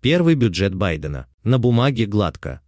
Первый 0.00 0.34
бюджет 0.34 0.74
Байдена. 0.74 1.26
На 1.44 1.58
бумаге 1.58 2.06
гладко. 2.06 2.62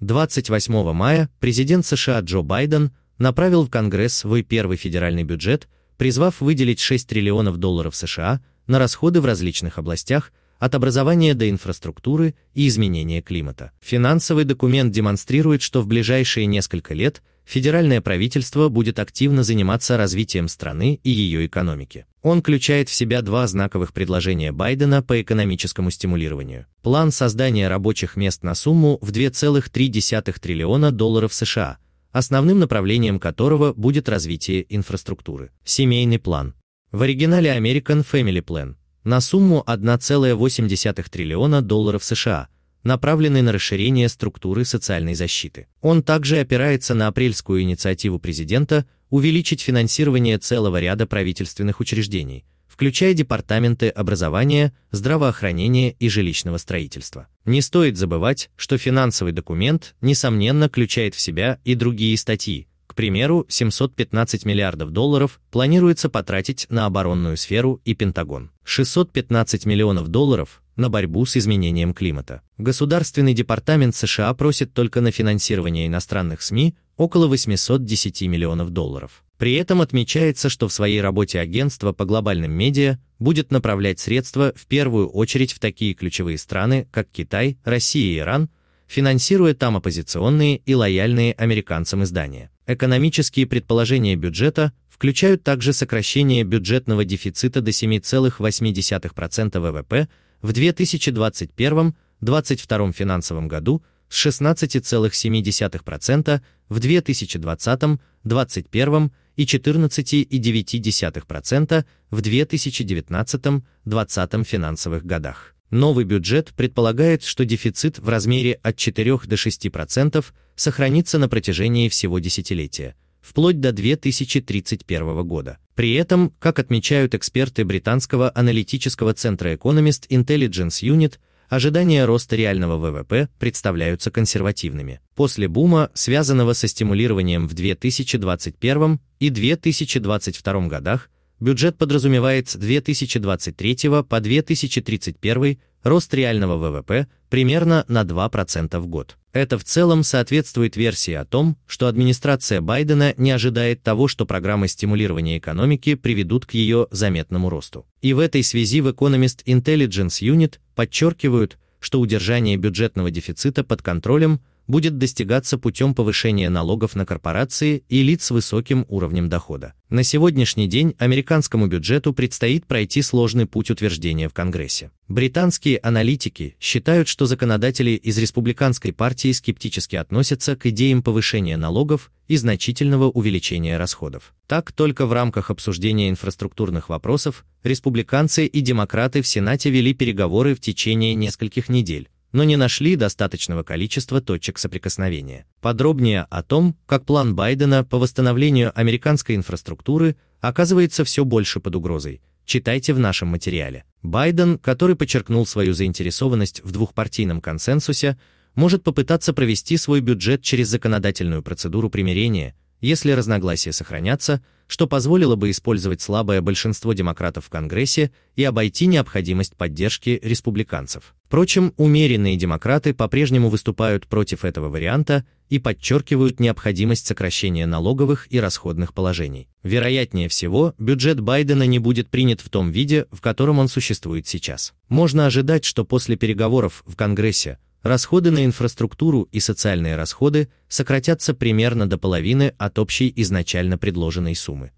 28 0.00 0.92
мая 0.92 1.30
президент 1.38 1.86
США 1.86 2.18
Джо 2.18 2.40
Байден 2.40 2.90
направил 3.16 3.62
в 3.64 3.70
Конгресс 3.70 4.12
свой 4.12 4.42
первый 4.42 4.76
федеральный 4.76 5.22
бюджет, 5.22 5.68
призвав 5.98 6.40
выделить 6.40 6.80
6 6.80 7.08
триллионов 7.08 7.58
долларов 7.58 7.94
США 7.94 8.42
на 8.66 8.80
расходы 8.80 9.20
в 9.20 9.24
различных 9.24 9.78
областях, 9.78 10.32
от 10.58 10.74
образования 10.74 11.34
до 11.34 11.48
инфраструктуры 11.48 12.34
и 12.54 12.66
изменения 12.66 13.22
климата. 13.22 13.70
Финансовый 13.80 14.44
документ 14.44 14.92
демонстрирует, 14.92 15.62
что 15.62 15.80
в 15.80 15.86
ближайшие 15.86 16.46
несколько 16.46 16.92
лет 16.92 17.22
федеральное 17.44 18.00
правительство 18.00 18.68
будет 18.68 18.98
активно 18.98 19.42
заниматься 19.42 19.96
развитием 19.96 20.48
страны 20.48 21.00
и 21.02 21.10
ее 21.10 21.46
экономики. 21.46 22.06
Он 22.22 22.40
включает 22.40 22.88
в 22.88 22.94
себя 22.94 23.22
два 23.22 23.46
знаковых 23.46 23.92
предложения 23.92 24.50
Байдена 24.50 25.02
по 25.02 25.20
экономическому 25.20 25.90
стимулированию. 25.90 26.66
План 26.82 27.12
создания 27.12 27.68
рабочих 27.68 28.16
мест 28.16 28.42
на 28.42 28.54
сумму 28.54 28.98
в 29.02 29.10
2,3 29.10 30.40
триллиона 30.40 30.90
долларов 30.90 31.34
США, 31.34 31.78
основным 32.12 32.60
направлением 32.60 33.18
которого 33.18 33.72
будет 33.74 34.08
развитие 34.08 34.64
инфраструктуры. 34.74 35.50
Семейный 35.64 36.18
план. 36.18 36.54
В 36.92 37.02
оригинале 37.02 37.50
American 37.50 38.06
Family 38.10 38.42
Plan 38.42 38.76
на 39.04 39.20
сумму 39.20 39.62
1,8 39.66 41.10
триллиона 41.10 41.60
долларов 41.60 42.02
США, 42.02 42.48
направленный 42.84 43.42
на 43.42 43.52
расширение 43.52 44.08
структуры 44.08 44.64
социальной 44.64 45.14
защиты. 45.14 45.66
Он 45.80 46.02
также 46.02 46.38
опирается 46.38 46.94
на 46.94 47.08
апрельскую 47.08 47.62
инициативу 47.62 48.18
президента 48.18 48.86
увеличить 49.10 49.60
финансирование 49.60 50.38
целого 50.38 50.80
ряда 50.80 51.06
правительственных 51.06 51.80
учреждений, 51.80 52.44
включая 52.68 53.14
департаменты 53.14 53.88
образования, 53.88 54.72
здравоохранения 54.90 55.92
и 55.92 56.08
жилищного 56.08 56.58
строительства. 56.58 57.28
Не 57.44 57.62
стоит 57.62 57.96
забывать, 57.96 58.50
что 58.56 58.78
финансовый 58.78 59.32
документ, 59.32 59.94
несомненно, 60.00 60.68
включает 60.68 61.14
в 61.14 61.20
себя 61.20 61.58
и 61.64 61.74
другие 61.74 62.16
статьи, 62.16 62.66
к 62.94 62.96
примеру, 62.96 63.44
715 63.48 64.44
миллиардов 64.44 64.92
долларов 64.92 65.40
планируется 65.50 66.08
потратить 66.08 66.66
на 66.68 66.86
оборонную 66.86 67.36
сферу 67.36 67.80
и 67.84 67.92
Пентагон. 67.92 68.52
615 68.62 69.66
миллионов 69.66 70.06
долларов 70.06 70.62
на 70.76 70.88
борьбу 70.88 71.26
с 71.26 71.36
изменением 71.36 71.92
климата. 71.92 72.42
Государственный 72.56 73.34
департамент 73.34 73.96
США 73.96 74.32
просит 74.34 74.74
только 74.74 75.00
на 75.00 75.10
финансирование 75.10 75.88
иностранных 75.88 76.40
СМИ 76.40 76.76
около 76.96 77.26
810 77.26 78.22
миллионов 78.28 78.70
долларов. 78.70 79.24
При 79.38 79.54
этом 79.54 79.80
отмечается, 79.80 80.48
что 80.48 80.68
в 80.68 80.72
своей 80.72 81.00
работе 81.00 81.40
агентство 81.40 81.90
по 81.92 82.04
глобальным 82.04 82.52
медиа 82.52 83.00
будет 83.18 83.50
направлять 83.50 83.98
средства 83.98 84.52
в 84.54 84.66
первую 84.66 85.08
очередь 85.08 85.52
в 85.52 85.58
такие 85.58 85.94
ключевые 85.94 86.38
страны, 86.38 86.86
как 86.92 87.08
Китай, 87.10 87.58
Россия 87.64 88.12
и 88.12 88.18
Иран, 88.18 88.50
финансируя 88.86 89.52
там 89.52 89.76
оппозиционные 89.76 90.58
и 90.58 90.74
лояльные 90.76 91.32
американцам 91.32 92.04
издания. 92.04 92.52
Экономические 92.66 93.46
предположения 93.46 94.16
бюджета 94.16 94.72
включают 94.88 95.42
также 95.42 95.74
сокращение 95.74 96.44
бюджетного 96.44 97.04
дефицита 97.04 97.60
до 97.60 97.72
7,8% 97.72 99.60
ВВП 99.60 100.08
в 100.40 100.50
2021-2022 100.50 102.92
финансовом 102.92 103.48
году 103.48 103.82
с 104.08 104.26
16,7% 104.26 106.40
в 106.70 106.78
2020-2021 106.78 109.10
и 109.36 109.44
14,9% 109.44 111.84
в 112.10 112.20
2019-2020 112.20 114.44
финансовых 114.44 115.04
годах. 115.04 115.53
Новый 115.74 116.04
бюджет 116.04 116.52
предполагает, 116.54 117.24
что 117.24 117.44
дефицит 117.44 117.98
в 117.98 118.08
размере 118.08 118.60
от 118.62 118.76
4 118.76 119.18
до 119.26 119.34
6% 119.34 120.24
сохранится 120.54 121.18
на 121.18 121.28
протяжении 121.28 121.88
всего 121.88 122.20
десятилетия, 122.20 122.94
вплоть 123.20 123.58
до 123.58 123.72
2031 123.72 125.26
года. 125.26 125.58
При 125.74 125.94
этом, 125.94 126.32
как 126.38 126.60
отмечают 126.60 127.16
эксперты 127.16 127.64
британского 127.64 128.30
аналитического 128.36 129.14
центра 129.14 129.52
Economist 129.52 130.06
Intelligence 130.10 130.80
Unit, 130.80 131.14
ожидания 131.48 132.04
роста 132.04 132.36
реального 132.36 132.76
ВВП 132.76 133.28
представляются 133.40 134.12
консервативными. 134.12 135.00
После 135.16 135.48
бума, 135.48 135.90
связанного 135.92 136.52
со 136.52 136.68
стимулированием 136.68 137.48
в 137.48 137.54
2021 137.54 139.00
и 139.18 139.28
2022 139.28 140.66
годах, 140.68 141.10
Бюджет 141.40 141.76
подразумевает 141.76 142.48
с 142.48 142.56
2023 142.56 143.76
по 144.08 144.20
2031 144.20 145.58
рост 145.82 146.14
реального 146.14 146.56
ВВП 146.56 147.06
примерно 147.28 147.84
на 147.88 148.02
2% 148.02 148.78
в 148.78 148.86
год. 148.86 149.16
Это 149.32 149.58
в 149.58 149.64
целом 149.64 150.04
соответствует 150.04 150.76
версии 150.76 151.12
о 151.12 151.24
том, 151.24 151.56
что 151.66 151.88
администрация 151.88 152.60
Байдена 152.60 153.14
не 153.16 153.32
ожидает 153.32 153.82
того, 153.82 154.06
что 154.06 154.26
программы 154.26 154.68
стимулирования 154.68 155.38
экономики 155.38 155.96
приведут 155.96 156.46
к 156.46 156.54
ее 156.54 156.86
заметному 156.92 157.50
росту. 157.50 157.84
И 158.00 158.12
в 158.12 158.20
этой 158.20 158.44
связи 158.44 158.80
в 158.80 158.88
Economist 158.88 159.44
Intelligence 159.44 160.22
Unit 160.22 160.60
подчеркивают, 160.76 161.58
что 161.80 162.00
удержание 162.00 162.56
бюджетного 162.56 163.10
дефицита 163.10 163.64
под 163.64 163.82
контролем– 163.82 164.40
будет 164.66 164.98
достигаться 164.98 165.58
путем 165.58 165.94
повышения 165.94 166.48
налогов 166.48 166.94
на 166.94 167.06
корпорации 167.06 167.84
и 167.88 168.02
лиц 168.02 168.24
с 168.24 168.30
высоким 168.30 168.84
уровнем 168.88 169.28
дохода. 169.28 169.74
На 169.90 170.02
сегодняшний 170.02 170.66
день 170.66 170.94
американскому 170.98 171.66
бюджету 171.66 172.12
предстоит 172.12 172.66
пройти 172.66 173.02
сложный 173.02 173.46
путь 173.46 173.70
утверждения 173.70 174.28
в 174.28 174.32
Конгрессе. 174.32 174.90
Британские 175.08 175.78
аналитики 175.78 176.56
считают, 176.58 177.08
что 177.08 177.26
законодатели 177.26 177.90
из 177.90 178.18
республиканской 178.18 178.92
партии 178.92 179.32
скептически 179.32 179.96
относятся 179.96 180.56
к 180.56 180.66
идеям 180.66 181.02
повышения 181.02 181.56
налогов 181.56 182.10
и 182.26 182.36
значительного 182.36 183.10
увеличения 183.10 183.76
расходов. 183.76 184.34
Так, 184.46 184.72
только 184.72 185.06
в 185.06 185.12
рамках 185.12 185.50
обсуждения 185.50 186.08
инфраструктурных 186.08 186.88
вопросов 186.88 187.44
республиканцы 187.62 188.46
и 188.46 188.60
демократы 188.60 189.22
в 189.22 189.26
Сенате 189.26 189.70
вели 189.70 189.94
переговоры 189.94 190.54
в 190.54 190.60
течение 190.60 191.14
нескольких 191.14 191.68
недель, 191.68 192.08
но 192.34 192.42
не 192.42 192.56
нашли 192.56 192.96
достаточного 192.96 193.62
количества 193.62 194.20
точек 194.20 194.58
соприкосновения. 194.58 195.46
Подробнее 195.60 196.26
о 196.30 196.42
том, 196.42 196.76
как 196.84 197.06
план 197.06 197.36
Байдена 197.36 197.84
по 197.84 197.96
восстановлению 197.96 198.72
американской 198.74 199.36
инфраструктуры 199.36 200.16
оказывается 200.40 201.04
все 201.04 201.24
больше 201.24 201.60
под 201.60 201.76
угрозой, 201.76 202.20
читайте 202.44 202.92
в 202.92 202.98
нашем 202.98 203.28
материале. 203.28 203.84
Байден, 204.02 204.58
который 204.58 204.96
подчеркнул 204.96 205.46
свою 205.46 205.74
заинтересованность 205.74 206.60
в 206.64 206.72
двухпартийном 206.72 207.40
консенсусе, 207.40 208.18
может 208.56 208.82
попытаться 208.82 209.32
провести 209.32 209.76
свой 209.76 210.00
бюджет 210.00 210.42
через 210.42 210.68
законодательную 210.68 211.40
процедуру 211.40 211.88
примирения, 211.88 212.56
если 212.80 213.12
разногласия 213.12 213.70
сохранятся, 213.70 214.42
что 214.66 214.86
позволило 214.86 215.36
бы 215.36 215.50
использовать 215.50 216.00
слабое 216.00 216.40
большинство 216.40 216.92
демократов 216.92 217.46
в 217.46 217.50
Конгрессе 217.50 218.10
и 218.36 218.44
обойти 218.44 218.86
необходимость 218.86 219.56
поддержки 219.56 220.20
республиканцев. 220.22 221.14
Впрочем, 221.26 221.74
умеренные 221.76 222.36
демократы 222.36 222.94
по-прежнему 222.94 223.48
выступают 223.48 224.06
против 224.06 224.44
этого 224.44 224.68
варианта 224.68 225.24
и 225.48 225.58
подчеркивают 225.58 226.40
необходимость 226.40 227.06
сокращения 227.06 227.66
налоговых 227.66 228.26
и 228.30 228.38
расходных 228.38 228.94
положений. 228.94 229.48
Вероятнее 229.62 230.28
всего, 230.28 230.74
бюджет 230.78 231.20
Байдена 231.20 231.64
не 231.64 231.78
будет 231.78 232.08
принят 232.08 232.40
в 232.40 232.48
том 232.50 232.70
виде, 232.70 233.06
в 233.10 233.20
котором 233.20 233.58
он 233.58 233.68
существует 233.68 234.26
сейчас. 234.26 234.74
Можно 234.88 235.26
ожидать, 235.26 235.64
что 235.64 235.84
после 235.84 236.16
переговоров 236.16 236.82
в 236.86 236.96
Конгрессе 236.96 237.58
Расходы 237.84 238.30
на 238.30 238.46
инфраструктуру 238.46 239.28
и 239.30 239.40
социальные 239.40 239.96
расходы 239.96 240.48
сократятся 240.68 241.34
примерно 241.34 241.86
до 241.86 241.98
половины 241.98 242.54
от 242.56 242.78
общей 242.78 243.12
изначально 243.14 243.76
предложенной 243.76 244.34
суммы. 244.34 244.72